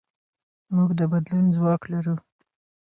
[0.75, 2.15] موږ د بدلون ځواک لرو.